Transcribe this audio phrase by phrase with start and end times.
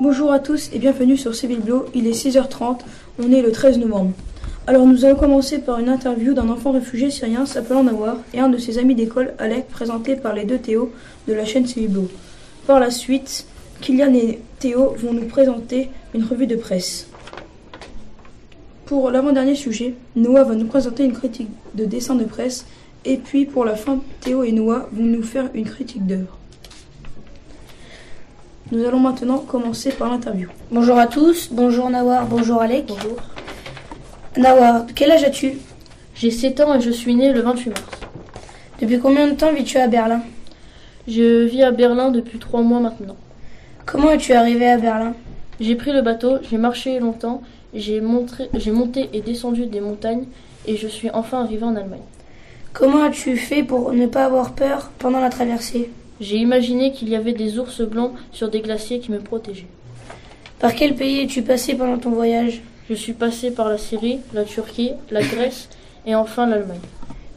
[0.00, 1.84] Bonjour à tous et bienvenue sur Bleu.
[1.94, 2.80] Il est 6h30,
[3.22, 4.10] on est le 13 novembre.
[4.66, 8.48] Alors nous allons commencer par une interview d'un enfant réfugié syrien s'appelant Nawar et un
[8.48, 10.92] de ses amis d'école, Alec, présenté par les deux Théo
[11.28, 12.08] de la chaîne Bleu.
[12.66, 13.46] Par la suite,
[13.82, 17.06] Kylian et Théo vont nous présenter une revue de presse.
[18.86, 22.66] Pour l'avant-dernier sujet, Noah va nous présenter une critique de dessin de presse
[23.04, 26.36] et puis pour la fin, Théo et Noah vont nous faire une critique d'œuvre.
[28.74, 30.48] Nous allons maintenant commencer par l'interview.
[30.72, 32.86] Bonjour à tous, bonjour Nawar, bonjour Alec.
[32.88, 33.18] Bonjour.
[34.36, 35.58] Nawar, quel âge as-tu?
[36.16, 37.84] J'ai 7 ans et je suis né le 28 mars.
[38.80, 40.22] Depuis combien de temps vis-tu à Berlin?
[41.06, 43.14] Je vis à Berlin depuis 3 mois maintenant.
[43.86, 45.14] Comment es-tu arrivé à Berlin?
[45.60, 47.42] J'ai pris le bateau, j'ai marché longtemps,
[47.74, 50.24] j'ai monté et descendu des montagnes
[50.66, 52.00] et je suis enfin arrivé en Allemagne.
[52.72, 55.92] Comment as-tu fait pour ne pas avoir peur pendant la traversée?
[56.20, 59.66] J'ai imaginé qu'il y avait des ours blancs sur des glaciers qui me protégeaient.
[60.60, 62.62] Par quel pays es-tu passé pendant ton voyage?
[62.88, 65.68] Je suis passé par la Syrie, la Turquie, la Grèce
[66.06, 66.78] et enfin l'Allemagne.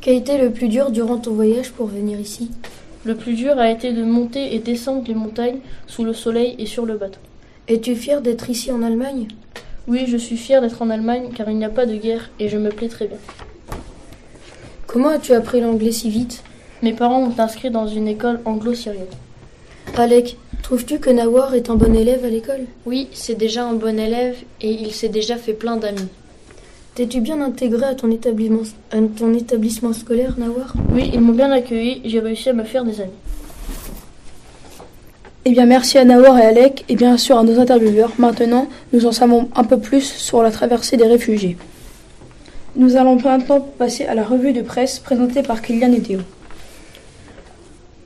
[0.00, 2.50] Quel était le plus dur durant ton voyage pour venir ici?
[3.04, 6.66] Le plus dur a été de monter et descendre les montagnes sous le soleil et
[6.66, 7.18] sur le bateau.
[7.68, 9.28] Es-tu fier d'être ici en Allemagne?
[9.86, 12.48] Oui, je suis fier d'être en Allemagne car il n'y a pas de guerre et
[12.48, 13.18] je me plais très bien.
[14.86, 16.42] Comment as-tu appris l'anglais si vite?
[16.82, 19.06] Mes parents m'ont inscrit dans une école anglo-syrienne.
[19.96, 22.64] Alec, trouves-tu que Nawar est un bon élève à l'école?
[22.86, 26.08] Oui, c'est déjà un bon élève et il s'est déjà fait plein d'amis.
[26.96, 30.74] T'es-tu bien intégré à ton établissement, à ton établissement scolaire, Nawar?
[30.92, 33.12] Oui, ils m'ont bien accueilli, j'ai réussi à me faire des amis.
[35.44, 38.10] Eh bien, merci à Nawar et Alec, et bien sûr à nos intervieweurs.
[38.18, 41.56] Maintenant, nous en savons un peu plus sur la traversée des réfugiés.
[42.74, 46.20] Nous allons maintenant passer à la revue de presse présentée par Kylian et Théo.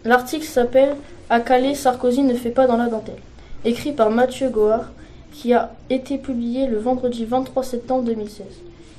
[0.06, 0.94] L'article s'appelle
[1.28, 3.18] À Calais, Sarkozy ne fait pas dans la dentelle,
[3.64, 4.86] écrit par Mathieu Goard,
[5.32, 8.46] qui a été publié le vendredi 23 septembre 2016.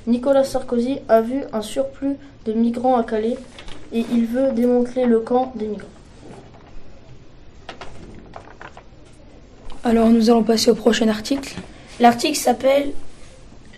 [0.06, 3.38] Nicolas Sarkozy a vu un surplus de migrants à Calais
[3.90, 5.88] et il veut démontrer le camp des migrants.
[9.82, 11.54] Alors nous allons passer au prochain article.
[12.00, 12.92] L'article s'appelle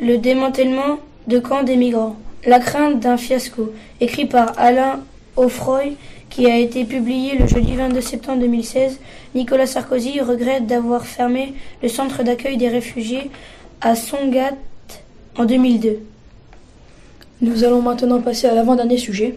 [0.00, 0.98] Le démantèlement
[1.28, 2.16] de camp des migrants.
[2.44, 4.98] La crainte d'un fiasco, écrit par Alain
[5.36, 5.96] Offroy,
[6.30, 9.00] qui a été publié le jeudi 22 septembre 2016.
[9.34, 13.30] Nicolas Sarkozy regrette d'avoir fermé le centre d'accueil des réfugiés
[13.80, 14.52] à Songat
[15.36, 15.98] en 2002.
[17.42, 19.36] Nous allons maintenant passer à l'avant-dernier sujet.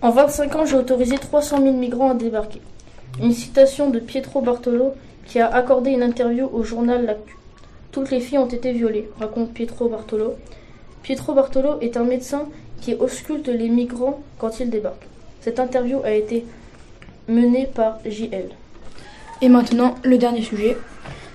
[0.00, 2.62] En 25 ans, j'ai autorisé 300 000 migrants à débarquer.
[3.20, 4.94] Une citation de Pietro Bartolo
[5.26, 7.36] qui a accordé une interview au journal L'Actu.
[7.90, 10.34] Toutes les filles ont été violées, raconte Pietro Bartolo.
[11.02, 12.48] Pietro Bartolo est un médecin
[12.80, 15.06] qui ausculte les migrants quand ils débarquent.
[15.40, 16.44] Cette interview a été
[17.28, 18.50] menée par JL.
[19.42, 20.76] Et maintenant, le dernier sujet.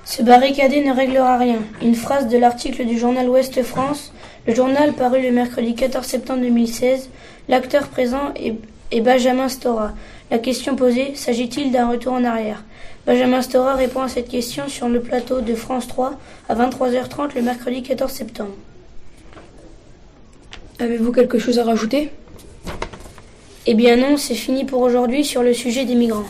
[0.03, 1.59] Se barricader ne réglera rien.
[1.81, 4.13] Une phrase de l'article du journal Ouest France,
[4.45, 7.09] le journal paru le mercredi 14 septembre 2016.
[7.49, 9.93] L'acteur présent est, Benjamin Stora.
[10.29, 12.63] La question posée, s'agit-il d'un retour en arrière?
[13.07, 16.13] Benjamin Stora répond à cette question sur le plateau de France 3
[16.49, 18.53] à 23h30 le mercredi 14 septembre.
[20.77, 22.09] Avez-vous quelque chose à rajouter?
[23.65, 26.25] Eh bien non, c'est fini pour aujourd'hui sur le sujet des migrants.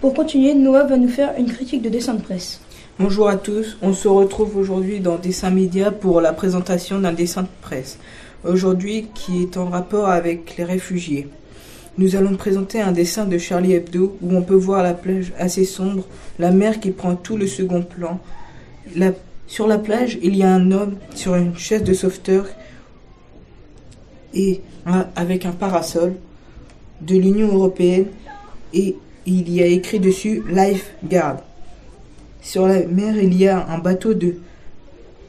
[0.00, 2.60] Pour continuer, Noah va nous faire une critique de dessin de presse.
[2.98, 7.42] Bonjour à tous, on se retrouve aujourd'hui dans Dessin Média pour la présentation d'un dessin
[7.42, 7.98] de presse.
[8.44, 11.28] Aujourd'hui qui est en rapport avec les réfugiés.
[11.96, 15.64] Nous allons présenter un dessin de Charlie Hebdo où on peut voir la plage assez
[15.64, 16.04] sombre,
[16.40, 18.18] la mer qui prend tout le second plan.
[19.46, 22.46] sur la plage, il y a un homme sur une chaise de sauveteur
[24.34, 24.60] et
[25.16, 26.14] avec un parasol
[27.00, 28.06] de l'Union européenne
[28.72, 28.96] et
[29.26, 31.38] il y a écrit dessus Lifeguard.
[32.42, 34.36] Sur la mer, il y a un bateau de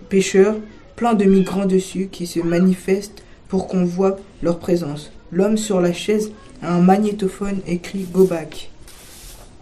[0.09, 0.55] pêcheurs,
[0.95, 5.11] plein de migrants dessus qui se manifestent pour qu'on voit leur présence.
[5.31, 8.69] L'homme sur la chaise un magnétophone écrit Go back.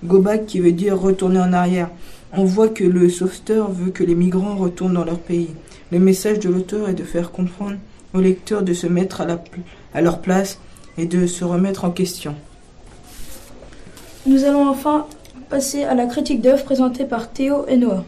[0.04, 1.90] Go back qui veut dire retourner en arrière.
[2.32, 5.50] On voit que le sauveteur veut que les migrants retournent dans leur pays.
[5.92, 7.78] Le message de l'auteur est de faire comprendre
[8.14, 9.44] aux lecteurs de se mettre à, la,
[9.94, 10.60] à leur place
[10.98, 12.36] et de se remettre en question.
[14.26, 15.08] Nous allons enfin
[15.50, 18.06] passer à la critique d'œuvre présentée par Théo et Noah.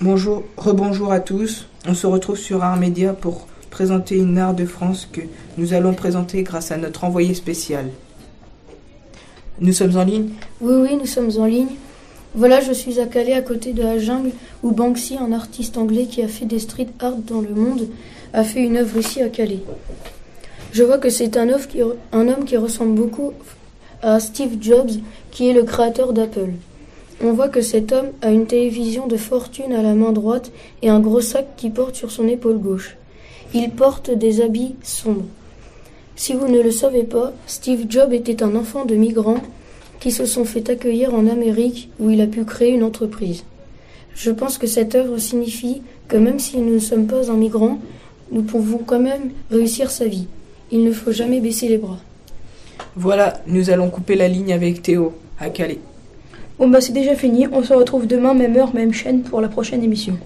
[0.00, 1.66] Bonjour, rebonjour à tous.
[1.86, 5.20] On se retrouve sur Art Média pour présenter une art de France que
[5.58, 7.90] nous allons présenter grâce à notre envoyé spécial.
[9.60, 11.68] Nous sommes en ligne Oui, oui, nous sommes en ligne.
[12.34, 14.32] Voilà, je suis à Calais à côté de la jungle
[14.62, 17.88] où Banksy, un artiste anglais qui a fait des street art dans le monde,
[18.34, 19.62] a fait une œuvre ici à Calais.
[20.72, 21.48] Je vois que c'est un,
[22.12, 23.32] un homme qui ressemble beaucoup
[24.02, 24.90] à Steve Jobs,
[25.30, 26.50] qui est le créateur d'Apple.
[27.24, 30.52] On voit que cet homme a une télévision de fortune à la main droite
[30.82, 32.98] et un gros sac qui porte sur son épaule gauche.
[33.54, 35.24] Il porte des habits sombres.
[36.14, 39.40] Si vous ne le savez pas, Steve Jobs était un enfant de migrants
[40.06, 43.42] qui se sont fait accueillir en Amérique où il a pu créer une entreprise.
[44.14, 47.80] Je pense que cette œuvre signifie que même si nous ne sommes pas un migrant,
[48.30, 50.28] nous pouvons quand même réussir sa vie.
[50.70, 51.98] Il ne faut jamais baisser les bras.
[52.94, 55.80] Voilà, nous allons couper la ligne avec Théo, à Calais.
[56.60, 59.48] Bon bah c'est déjà fini, on se retrouve demain, même heure, même chaîne pour la
[59.48, 60.16] prochaine émission.